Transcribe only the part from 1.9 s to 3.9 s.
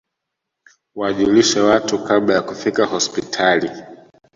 kabla ya kufika hospitali